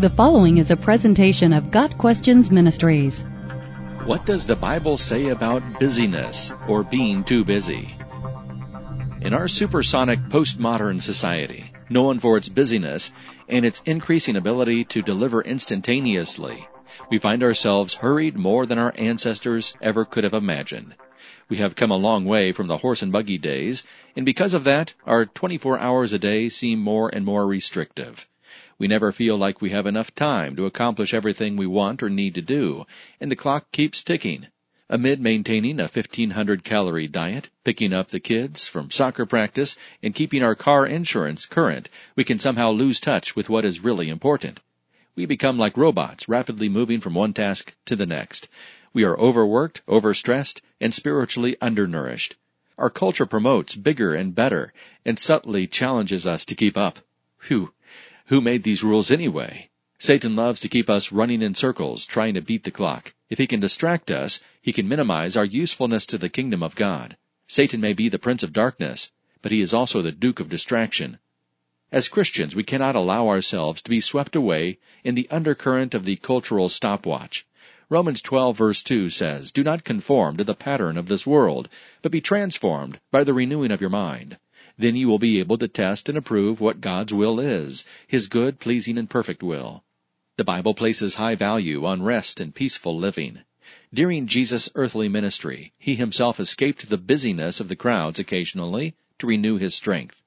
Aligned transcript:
The 0.00 0.08
following 0.08 0.56
is 0.56 0.70
a 0.70 0.78
presentation 0.78 1.52
of 1.52 1.70
Got 1.70 1.98
Questions 1.98 2.50
Ministries. 2.50 3.20
What 4.06 4.24
does 4.24 4.46
the 4.46 4.56
Bible 4.56 4.96
say 4.96 5.28
about 5.28 5.78
busyness 5.78 6.52
or 6.66 6.82
being 6.82 7.22
too 7.22 7.44
busy? 7.44 7.94
In 9.20 9.34
our 9.34 9.46
supersonic 9.46 10.18
postmodern 10.30 11.02
society, 11.02 11.70
known 11.90 12.18
for 12.18 12.38
its 12.38 12.48
busyness 12.48 13.12
and 13.46 13.66
its 13.66 13.82
increasing 13.84 14.36
ability 14.36 14.84
to 14.84 15.02
deliver 15.02 15.42
instantaneously, 15.42 16.66
we 17.10 17.18
find 17.18 17.42
ourselves 17.42 17.92
hurried 17.92 18.38
more 18.38 18.64
than 18.64 18.78
our 18.78 18.94
ancestors 18.96 19.76
ever 19.82 20.06
could 20.06 20.24
have 20.24 20.32
imagined. 20.32 20.94
We 21.50 21.58
have 21.58 21.76
come 21.76 21.90
a 21.90 21.96
long 21.96 22.24
way 22.24 22.52
from 22.52 22.68
the 22.68 22.78
horse 22.78 23.02
and 23.02 23.12
buggy 23.12 23.36
days, 23.36 23.82
and 24.16 24.24
because 24.24 24.54
of 24.54 24.64
that, 24.64 24.94
our 25.04 25.26
24 25.26 25.78
hours 25.78 26.14
a 26.14 26.18
day 26.18 26.48
seem 26.48 26.78
more 26.78 27.10
and 27.14 27.26
more 27.26 27.46
restrictive. 27.46 28.26
We 28.80 28.88
never 28.88 29.12
feel 29.12 29.36
like 29.36 29.60
we 29.60 29.68
have 29.70 29.84
enough 29.84 30.14
time 30.14 30.56
to 30.56 30.64
accomplish 30.64 31.12
everything 31.12 31.54
we 31.54 31.66
want 31.66 32.02
or 32.02 32.08
need 32.08 32.34
to 32.36 32.40
do, 32.40 32.86
and 33.20 33.30
the 33.30 33.36
clock 33.36 33.70
keeps 33.72 34.02
ticking. 34.02 34.46
Amid 34.88 35.20
maintaining 35.20 35.78
a 35.78 35.82
1500 35.82 36.64
calorie 36.64 37.06
diet, 37.06 37.50
picking 37.62 37.92
up 37.92 38.08
the 38.08 38.20
kids 38.20 38.66
from 38.66 38.90
soccer 38.90 39.26
practice, 39.26 39.76
and 40.02 40.14
keeping 40.14 40.42
our 40.42 40.54
car 40.54 40.86
insurance 40.86 41.44
current, 41.44 41.90
we 42.16 42.24
can 42.24 42.38
somehow 42.38 42.70
lose 42.70 43.00
touch 43.00 43.36
with 43.36 43.50
what 43.50 43.66
is 43.66 43.84
really 43.84 44.08
important. 44.08 44.60
We 45.14 45.26
become 45.26 45.58
like 45.58 45.76
robots, 45.76 46.26
rapidly 46.26 46.70
moving 46.70 47.00
from 47.00 47.12
one 47.12 47.34
task 47.34 47.74
to 47.84 47.94
the 47.94 48.06
next. 48.06 48.48
We 48.94 49.04
are 49.04 49.20
overworked, 49.20 49.82
overstressed, 49.88 50.62
and 50.80 50.94
spiritually 50.94 51.54
undernourished. 51.60 52.36
Our 52.78 52.88
culture 52.88 53.26
promotes 53.26 53.74
bigger 53.74 54.14
and 54.14 54.34
better, 54.34 54.72
and 55.04 55.18
subtly 55.18 55.66
challenges 55.66 56.26
us 56.26 56.46
to 56.46 56.54
keep 56.54 56.78
up. 56.78 57.00
Phew, 57.40 57.74
who 58.30 58.40
made 58.40 58.62
these 58.62 58.84
rules 58.84 59.10
anyway? 59.10 59.68
Satan 59.98 60.36
loves 60.36 60.60
to 60.60 60.68
keep 60.68 60.88
us 60.88 61.10
running 61.10 61.42
in 61.42 61.52
circles, 61.52 62.06
trying 62.06 62.34
to 62.34 62.40
beat 62.40 62.62
the 62.62 62.70
clock. 62.70 63.12
If 63.28 63.38
he 63.38 63.48
can 63.48 63.58
distract 63.58 64.08
us, 64.08 64.40
he 64.62 64.72
can 64.72 64.86
minimize 64.86 65.36
our 65.36 65.44
usefulness 65.44 66.06
to 66.06 66.16
the 66.16 66.28
kingdom 66.28 66.62
of 66.62 66.76
God. 66.76 67.16
Satan 67.48 67.80
may 67.80 67.92
be 67.92 68.08
the 68.08 68.20
prince 68.20 68.44
of 68.44 68.52
darkness, 68.52 69.10
but 69.42 69.50
he 69.50 69.60
is 69.60 69.74
also 69.74 70.00
the 70.00 70.12
duke 70.12 70.38
of 70.38 70.48
distraction. 70.48 71.18
As 71.90 72.06
Christians, 72.06 72.54
we 72.54 72.62
cannot 72.62 72.94
allow 72.94 73.26
ourselves 73.26 73.82
to 73.82 73.90
be 73.90 74.00
swept 74.00 74.36
away 74.36 74.78
in 75.02 75.16
the 75.16 75.28
undercurrent 75.28 75.92
of 75.92 76.04
the 76.04 76.14
cultural 76.14 76.68
stopwatch. 76.68 77.44
Romans 77.88 78.22
12 78.22 78.56
verse 78.56 78.80
2 78.84 79.10
says, 79.10 79.50
Do 79.50 79.64
not 79.64 79.82
conform 79.82 80.36
to 80.36 80.44
the 80.44 80.54
pattern 80.54 80.96
of 80.96 81.08
this 81.08 81.26
world, 81.26 81.68
but 82.00 82.12
be 82.12 82.20
transformed 82.20 83.00
by 83.10 83.24
the 83.24 83.34
renewing 83.34 83.72
of 83.72 83.80
your 83.80 83.90
mind. 83.90 84.38
Then 84.80 84.96
you 84.96 85.08
will 85.08 85.18
be 85.18 85.38
able 85.40 85.58
to 85.58 85.68
test 85.68 86.08
and 86.08 86.16
approve 86.16 86.58
what 86.58 86.80
God's 86.80 87.12
will 87.12 87.38
is, 87.38 87.84
His 88.06 88.28
good, 88.28 88.58
pleasing, 88.58 88.96
and 88.96 89.10
perfect 89.10 89.42
will. 89.42 89.84
The 90.38 90.42
Bible 90.44 90.72
places 90.72 91.16
high 91.16 91.34
value 91.34 91.84
on 91.84 92.02
rest 92.02 92.40
and 92.40 92.54
peaceful 92.54 92.98
living. 92.98 93.40
During 93.92 94.26
Jesus' 94.26 94.70
earthly 94.74 95.06
ministry, 95.06 95.74
He 95.78 95.96
Himself 95.96 96.40
escaped 96.40 96.88
the 96.88 96.96
busyness 96.96 97.60
of 97.60 97.68
the 97.68 97.76
crowds 97.76 98.18
occasionally 98.18 98.94
to 99.18 99.26
renew 99.26 99.58
His 99.58 99.74
strength. 99.74 100.22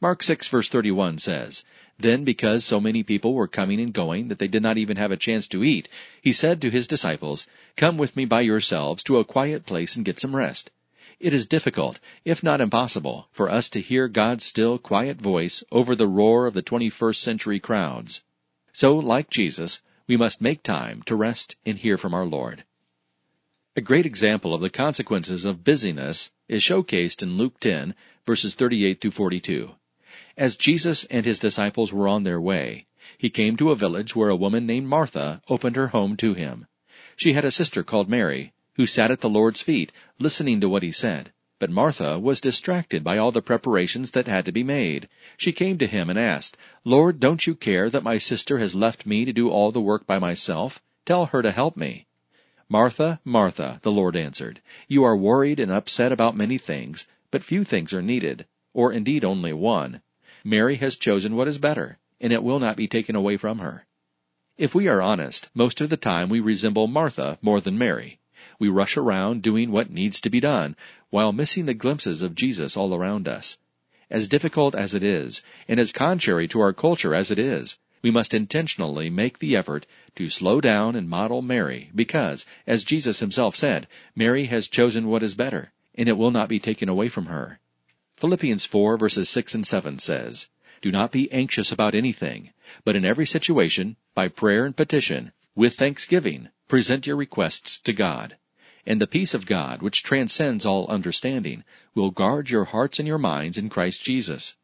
Mark 0.00 0.22
6 0.22 0.48
verse 0.48 0.70
31 0.70 1.18
says, 1.18 1.62
Then 1.98 2.24
because 2.24 2.64
so 2.64 2.80
many 2.80 3.02
people 3.02 3.34
were 3.34 3.46
coming 3.46 3.78
and 3.78 3.92
going 3.92 4.28
that 4.28 4.38
they 4.38 4.48
did 4.48 4.62
not 4.62 4.78
even 4.78 4.96
have 4.96 5.12
a 5.12 5.18
chance 5.18 5.46
to 5.48 5.62
eat, 5.62 5.90
He 6.22 6.32
said 6.32 6.62
to 6.62 6.70
His 6.70 6.86
disciples, 6.86 7.46
Come 7.76 7.98
with 7.98 8.16
me 8.16 8.24
by 8.24 8.40
yourselves 8.40 9.02
to 9.02 9.18
a 9.18 9.24
quiet 9.26 9.66
place 9.66 9.96
and 9.96 10.04
get 10.06 10.18
some 10.18 10.34
rest. 10.34 10.70
It 11.22 11.32
is 11.32 11.46
difficult, 11.46 12.00
if 12.24 12.42
not 12.42 12.60
impossible, 12.60 13.28
for 13.30 13.48
us 13.48 13.68
to 13.68 13.80
hear 13.80 14.08
God's 14.08 14.44
still, 14.44 14.76
quiet 14.76 15.20
voice 15.20 15.62
over 15.70 15.94
the 15.94 16.08
roar 16.08 16.46
of 16.48 16.54
the 16.54 16.64
21st 16.64 17.14
century 17.14 17.60
crowds. 17.60 18.24
So, 18.72 18.96
like 18.96 19.30
Jesus, 19.30 19.82
we 20.08 20.16
must 20.16 20.40
make 20.40 20.64
time 20.64 21.00
to 21.06 21.14
rest 21.14 21.54
and 21.64 21.78
hear 21.78 21.96
from 21.96 22.12
our 22.12 22.26
Lord. 22.26 22.64
A 23.76 23.80
great 23.80 24.04
example 24.04 24.52
of 24.52 24.60
the 24.60 24.68
consequences 24.68 25.44
of 25.44 25.62
busyness 25.62 26.32
is 26.48 26.60
showcased 26.60 27.22
in 27.22 27.36
Luke 27.36 27.60
10, 27.60 27.94
verses 28.26 28.56
38 28.56 29.00
through 29.00 29.12
42. 29.12 29.76
As 30.36 30.56
Jesus 30.56 31.04
and 31.04 31.24
his 31.24 31.38
disciples 31.38 31.92
were 31.92 32.08
on 32.08 32.24
their 32.24 32.40
way, 32.40 32.86
he 33.16 33.30
came 33.30 33.56
to 33.58 33.70
a 33.70 33.76
village 33.76 34.16
where 34.16 34.28
a 34.28 34.34
woman 34.34 34.66
named 34.66 34.88
Martha 34.88 35.40
opened 35.46 35.76
her 35.76 35.94
home 35.94 36.16
to 36.16 36.34
him. 36.34 36.66
She 37.14 37.34
had 37.34 37.44
a 37.44 37.52
sister 37.52 37.84
called 37.84 38.08
Mary, 38.08 38.52
who 38.74 38.86
sat 38.86 39.10
at 39.10 39.20
the 39.20 39.28
Lord's 39.28 39.60
feet, 39.60 39.92
listening 40.18 40.60
to 40.60 40.68
what 40.68 40.82
he 40.82 40.92
said. 40.92 41.32
But 41.58 41.70
Martha 41.70 42.18
was 42.18 42.40
distracted 42.40 43.04
by 43.04 43.18
all 43.18 43.30
the 43.30 43.40
preparations 43.40 44.12
that 44.12 44.26
had 44.26 44.44
to 44.46 44.52
be 44.52 44.64
made. 44.64 45.08
She 45.36 45.52
came 45.52 45.78
to 45.78 45.86
him 45.86 46.10
and 46.10 46.18
asked, 46.18 46.56
Lord, 46.84 47.20
don't 47.20 47.46
you 47.46 47.54
care 47.54 47.88
that 47.88 48.02
my 48.02 48.18
sister 48.18 48.58
has 48.58 48.74
left 48.74 49.06
me 49.06 49.24
to 49.24 49.32
do 49.32 49.48
all 49.50 49.70
the 49.70 49.80
work 49.80 50.06
by 50.06 50.18
myself? 50.18 50.82
Tell 51.04 51.26
her 51.26 51.42
to 51.42 51.50
help 51.50 51.76
me. 51.76 52.06
Martha, 52.68 53.20
Martha, 53.24 53.78
the 53.82 53.92
Lord 53.92 54.16
answered, 54.16 54.60
you 54.88 55.04
are 55.04 55.16
worried 55.16 55.60
and 55.60 55.70
upset 55.70 56.10
about 56.10 56.36
many 56.36 56.56
things, 56.58 57.06
but 57.30 57.44
few 57.44 57.64
things 57.64 57.92
are 57.92 58.00
needed, 58.00 58.46
or 58.72 58.92
indeed 58.92 59.24
only 59.24 59.52
one. 59.52 60.00
Mary 60.42 60.76
has 60.76 60.96
chosen 60.96 61.36
what 61.36 61.46
is 61.46 61.58
better, 61.58 61.98
and 62.20 62.32
it 62.32 62.42
will 62.42 62.58
not 62.58 62.76
be 62.76 62.88
taken 62.88 63.14
away 63.14 63.36
from 63.36 63.58
her. 63.58 63.86
If 64.56 64.74
we 64.74 64.88
are 64.88 65.02
honest, 65.02 65.48
most 65.54 65.80
of 65.80 65.90
the 65.90 65.96
time 65.96 66.28
we 66.28 66.40
resemble 66.40 66.86
Martha 66.86 67.38
more 67.42 67.60
than 67.60 67.76
Mary. 67.76 68.18
We 68.62 68.68
rush 68.68 68.96
around 68.96 69.42
doing 69.42 69.72
what 69.72 69.90
needs 69.90 70.20
to 70.20 70.30
be 70.30 70.38
done, 70.38 70.76
while 71.10 71.32
missing 71.32 71.66
the 71.66 71.74
glimpses 71.74 72.22
of 72.22 72.36
Jesus 72.36 72.76
all 72.76 72.94
around 72.94 73.26
us. 73.26 73.58
As 74.08 74.28
difficult 74.28 74.76
as 74.76 74.94
it 74.94 75.02
is, 75.02 75.42
and 75.66 75.80
as 75.80 75.90
contrary 75.90 76.46
to 76.46 76.60
our 76.60 76.72
culture 76.72 77.12
as 77.12 77.32
it 77.32 77.40
is, 77.40 77.80
we 78.02 78.12
must 78.12 78.34
intentionally 78.34 79.10
make 79.10 79.40
the 79.40 79.56
effort 79.56 79.84
to 80.14 80.28
slow 80.28 80.60
down 80.60 80.94
and 80.94 81.08
model 81.08 81.42
Mary, 81.42 81.90
because, 81.92 82.46
as 82.64 82.84
Jesus 82.84 83.18
himself 83.18 83.56
said, 83.56 83.88
Mary 84.14 84.44
has 84.44 84.68
chosen 84.68 85.08
what 85.08 85.24
is 85.24 85.34
better, 85.34 85.72
and 85.96 86.08
it 86.08 86.16
will 86.16 86.30
not 86.30 86.48
be 86.48 86.60
taken 86.60 86.88
away 86.88 87.08
from 87.08 87.26
her. 87.26 87.58
Philippians 88.16 88.64
4 88.64 88.96
verses 88.96 89.28
6 89.28 89.56
and 89.56 89.66
7 89.66 89.98
says, 89.98 90.50
Do 90.80 90.92
not 90.92 91.10
be 91.10 91.28
anxious 91.32 91.72
about 91.72 91.96
anything, 91.96 92.50
but 92.84 92.94
in 92.94 93.04
every 93.04 93.26
situation, 93.26 93.96
by 94.14 94.28
prayer 94.28 94.64
and 94.64 94.76
petition, 94.76 95.32
with 95.56 95.74
thanksgiving, 95.74 96.50
present 96.68 97.08
your 97.08 97.16
requests 97.16 97.80
to 97.80 97.92
God. 97.92 98.36
And 98.84 99.00
the 99.00 99.06
peace 99.06 99.32
of 99.32 99.46
God, 99.46 99.80
which 99.80 100.02
transcends 100.02 100.66
all 100.66 100.86
understanding, 100.88 101.62
will 101.94 102.10
guard 102.10 102.50
your 102.50 102.64
hearts 102.64 102.98
and 102.98 103.06
your 103.06 103.18
minds 103.18 103.56
in 103.56 103.68
Christ 103.68 104.02
Jesus. 104.02 104.56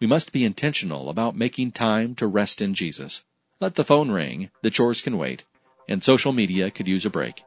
We 0.00 0.06
must 0.06 0.32
be 0.32 0.44
intentional 0.44 1.08
about 1.08 1.36
making 1.36 1.72
time 1.72 2.14
to 2.16 2.26
rest 2.26 2.60
in 2.60 2.74
Jesus. 2.74 3.24
Let 3.60 3.76
the 3.76 3.84
phone 3.84 4.10
ring, 4.10 4.50
the 4.62 4.70
chores 4.70 5.00
can 5.00 5.18
wait, 5.18 5.44
and 5.88 6.02
social 6.02 6.32
media 6.32 6.70
could 6.70 6.88
use 6.88 7.06
a 7.06 7.10
break. 7.10 7.42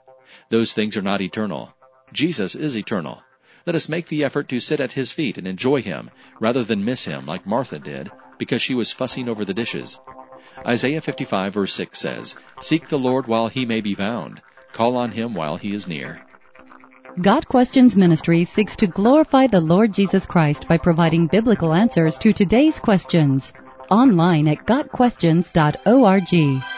Those 0.49 0.73
things 0.73 0.95
are 0.95 1.01
not 1.01 1.21
eternal. 1.21 1.75
Jesus 2.13 2.55
is 2.55 2.77
eternal. 2.77 3.21
Let 3.65 3.75
us 3.75 3.89
make 3.89 4.07
the 4.07 4.23
effort 4.23 4.47
to 4.49 4.61
sit 4.61 4.79
at 4.79 4.93
His 4.93 5.11
feet 5.11 5.37
and 5.37 5.45
enjoy 5.45 5.81
Him, 5.81 6.09
rather 6.39 6.63
than 6.63 6.85
miss 6.85 7.03
Him 7.03 7.25
like 7.25 7.45
Martha 7.45 7.79
did, 7.79 8.09
because 8.37 8.61
she 8.61 8.73
was 8.73 8.93
fussing 8.93 9.27
over 9.27 9.43
the 9.43 9.53
dishes. 9.53 9.99
Isaiah 10.65 11.01
55 11.01 11.53
verse 11.53 11.73
6 11.73 11.99
says, 11.99 12.35
Seek 12.61 12.87
the 12.87 12.97
Lord 12.97 13.27
while 13.27 13.49
he 13.49 13.65
may 13.65 13.81
be 13.81 13.93
found. 13.93 14.41
Call 14.73 14.95
on 14.95 15.11
him 15.11 15.33
while 15.33 15.57
he 15.57 15.73
is 15.73 15.87
near. 15.87 16.21
Got 17.21 17.47
Questions 17.47 17.95
Ministry 17.95 18.43
seeks 18.43 18.75
to 18.75 18.85
glorify 18.85 19.47
the 19.47 19.59
Lord 19.59 19.91
Jesus 19.93 20.27
Christ 20.27 20.67
by 20.67 20.77
providing 20.77 21.25
biblical 21.27 21.73
answers 21.73 22.17
to 22.19 22.31
today's 22.31 22.79
questions. 22.79 23.51
Online 23.89 24.47
at 24.47 24.67
GotQuestions.org. 24.67 26.76